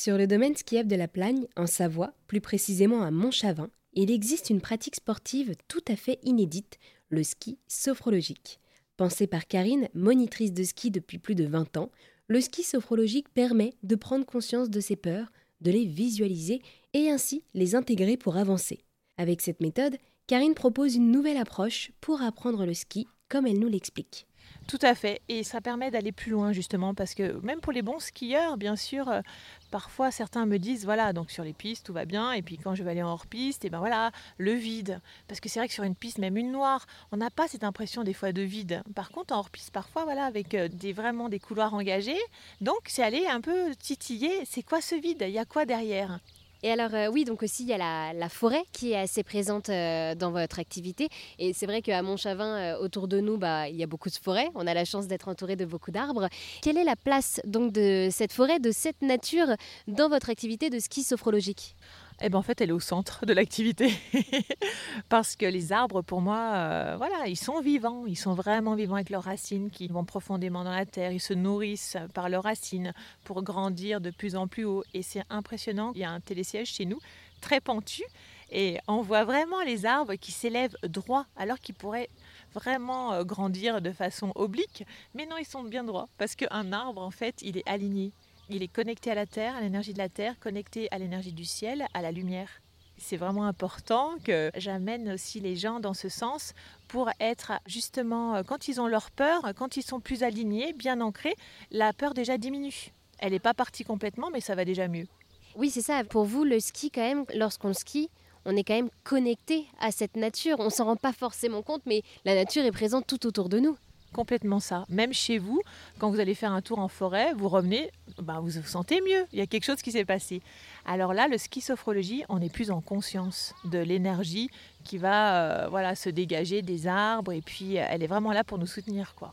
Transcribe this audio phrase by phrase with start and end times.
[0.00, 4.48] Sur le domaine skiable de la Plagne, en Savoie, plus précisément à Montchavin, il existe
[4.48, 6.78] une pratique sportive tout à fait inédite,
[7.08, 8.60] le ski sophrologique.
[8.96, 11.90] Pensé par Karine, monitrice de ski depuis plus de 20 ans,
[12.28, 15.32] le ski sophrologique permet de prendre conscience de ses peurs,
[15.62, 16.62] de les visualiser
[16.92, 18.84] et ainsi les intégrer pour avancer.
[19.16, 19.96] Avec cette méthode,
[20.28, 24.26] Karine propose une nouvelle approche pour apprendre le ski comme elle nous l'explique.
[24.66, 25.22] Tout à fait.
[25.30, 28.76] Et ça permet d'aller plus loin justement parce que même pour les bons skieurs, bien
[28.76, 29.22] sûr, euh,
[29.70, 32.74] parfois certains me disent voilà, donc sur les pistes tout va bien et puis quand
[32.74, 35.00] je vais aller en hors piste, et ben voilà, le vide.
[35.26, 37.64] Parce que c'est vrai que sur une piste, même une noire, on n'a pas cette
[37.64, 38.82] impression des fois de vide.
[38.94, 42.20] Par contre, en hors piste, parfois voilà, avec euh, des vraiment des couloirs engagés,
[42.60, 44.44] donc c'est aller un peu titiller.
[44.44, 45.24] C'est quoi ce vide?
[45.26, 46.20] Il y a quoi derrière?
[46.62, 49.68] Et alors euh, oui, donc aussi il y a la, forêt qui est assez présente
[49.68, 51.08] euh, dans votre activité.
[51.38, 54.16] Et c'est vrai qu'à Montchavin, euh, autour de nous, bah, il y a beaucoup de
[54.16, 54.48] forêts.
[54.54, 56.28] On a la chance d'être entouré de beaucoup d'arbres.
[56.62, 59.48] Quelle est la place donc de cette forêt, de cette nature
[59.86, 61.76] dans votre activité de ski sophrologique?
[62.20, 63.92] Eh ben, en fait, elle est au centre de l'activité.
[65.08, 68.06] Parce que les arbres, pour moi, euh, voilà, ils sont vivants.
[68.06, 71.12] Ils sont vraiment vivants avec leurs racines qui vont profondément dans la terre.
[71.12, 72.92] Ils se nourrissent par leurs racines
[73.24, 74.82] pour grandir de plus en plus haut.
[74.94, 75.92] Et c'est impressionnant.
[75.94, 76.98] Il y a un télésiège chez nous,
[77.40, 78.02] très pentu.
[78.50, 82.08] Et on voit vraiment les arbres qui s'élèvent droit alors qu'ils pourraient
[82.52, 84.84] vraiment euh, grandir de façon oblique.
[85.14, 86.08] Mais non, ils sont bien droits.
[86.18, 88.12] Parce qu'un arbre, en fait, il est aligné.
[88.50, 91.44] Il est connecté à la Terre, à l'énergie de la Terre, connecté à l'énergie du
[91.44, 92.48] ciel, à la lumière.
[92.96, 96.54] C'est vraiment important que j'amène aussi les gens dans ce sens
[96.88, 101.00] pour être justement, euh, quand ils ont leur peur, quand ils sont plus alignés, bien
[101.02, 101.34] ancrés,
[101.70, 102.92] la peur déjà diminue.
[103.18, 105.06] Elle n'est pas partie complètement, mais ça va déjà mieux.
[105.54, 106.02] Oui, c'est ça.
[106.04, 108.08] Pour vous, le ski, quand même, lorsqu'on skie,
[108.46, 110.56] on est quand même connecté à cette nature.
[110.58, 113.76] On s'en rend pas forcément compte, mais la nature est présente tout autour de nous
[114.18, 114.84] complètement ça.
[114.88, 115.62] Même chez vous,
[116.00, 119.26] quand vous allez faire un tour en forêt, vous revenez, bah, vous vous sentez mieux.
[119.32, 120.42] Il y a quelque chose qui s'est passé.
[120.84, 124.50] Alors là, le ski sophrologie, on est plus en conscience de l'énergie
[124.82, 128.58] qui va euh, voilà, se dégager des arbres et puis elle est vraiment là pour
[128.58, 129.14] nous soutenir.
[129.14, 129.30] quoi.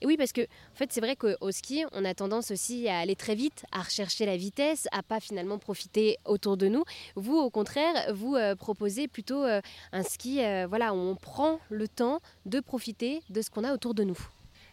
[0.00, 2.98] Et oui, parce que en fait, c'est vrai qu'au ski, on a tendance aussi à
[2.98, 6.84] aller très vite, à rechercher la vitesse, à pas finalement profiter autour de nous.
[7.14, 9.60] Vous, au contraire, vous euh, proposez plutôt euh,
[9.92, 13.72] un ski, euh, voilà, où on prend le temps de profiter de ce qu'on a
[13.72, 14.18] autour de nous.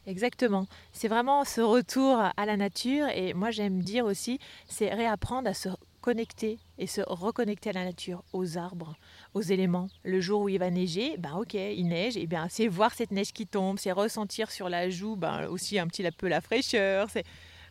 [0.06, 0.68] Exactement.
[0.92, 3.08] C'est vraiment ce retour à la nature.
[3.08, 5.70] Et moi, j'aime dire aussi, c'est réapprendre à se
[6.04, 8.98] connecter et se reconnecter à la nature, aux arbres,
[9.34, 9.88] aux éléments.
[10.04, 13.12] Le jour où il va neiger, ben ok, il neige, et bien c'est voir cette
[13.12, 17.10] neige qui tombe, c'est ressentir sur la joue ben, aussi un petit peu la fraîcheur.
[17.10, 17.24] C'est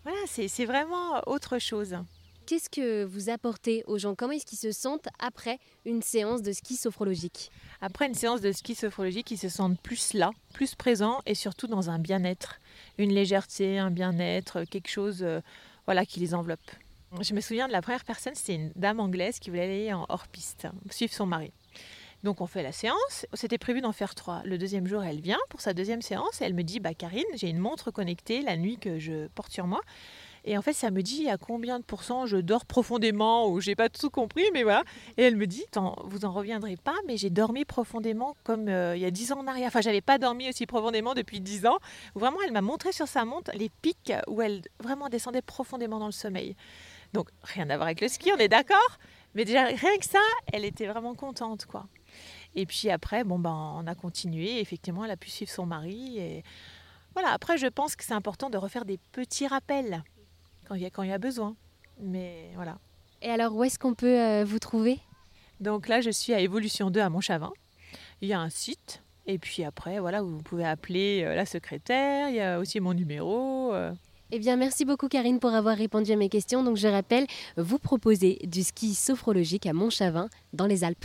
[0.05, 1.95] voilà, c'est vraiment autre chose.
[2.47, 4.17] Qu'est-ce que vous apportez aux gens?
[4.17, 7.53] Comment est-ce qu'ils se sentent après une séance de ski sophrologique?
[7.81, 11.69] Après une séance de ski sophrologique, ils se sentent plus là, plus présents et surtout
[11.69, 12.59] dans un bien-être,
[12.99, 15.41] une légèreté, un bien-être, quelque chose euh,
[15.87, 16.71] voilà, qui les enveloppe.
[17.21, 20.07] Je me souviens de la première personne, c'était une dame anglaise qui voulait aller en
[20.09, 21.53] hors-piste, suivre son mari.
[22.23, 24.43] Donc on fait la séance, c'était prévu d'en faire trois.
[24.45, 27.25] Le deuxième jour, elle vient pour sa deuxième séance et elle me dit Bah Karine,
[27.35, 29.81] j'ai une montre connectée la nuit que je porte sur moi.
[30.45, 33.77] Et en fait, ça me dit à combien de pourcents je dors profondément ou j'ai
[33.77, 34.83] pas tout compris, mais voilà.
[35.17, 35.65] Et elle me dit,
[36.05, 39.41] vous en reviendrez pas, mais j'ai dormi profondément comme euh, il y a dix ans
[39.41, 39.69] en arrière.
[39.69, 41.79] Enfin, j'avais pas dormi aussi profondément depuis dix ans.
[42.15, 46.07] Vraiment, elle m'a montré sur sa montre les pics où elle vraiment descendait profondément dans
[46.07, 46.57] le sommeil.
[47.13, 48.99] Donc rien à voir avec le ski, on est d'accord
[49.35, 50.21] Mais déjà rien que ça,
[50.53, 51.87] elle était vraiment contente quoi.
[52.55, 54.61] Et puis après, bon ben on a continué.
[54.61, 56.45] Effectivement, elle a pu suivre son mari et
[57.15, 57.31] voilà.
[57.31, 60.03] Après, je pense que c'est important de refaire des petits rappels
[60.67, 61.57] quand il y a quand il y a besoin.
[62.01, 62.79] Mais voilà.
[63.21, 64.99] Et alors, où est-ce qu'on peut euh, vous trouver?
[65.61, 67.53] Donc là, je suis à Évolution 2 à Montchavin.
[68.21, 69.03] Il y a un site.
[69.27, 72.29] Et puis après, voilà, vous pouvez appeler euh, la secrétaire.
[72.31, 73.73] Il y a aussi mon numéro.
[73.73, 73.93] Euh.
[74.35, 76.65] Eh bien, merci beaucoup Karine pour avoir répondu à mes questions.
[76.65, 77.27] Donc, je rappelle,
[77.59, 81.05] vous proposez du ski sophrologique à Montchavin, dans les Alpes.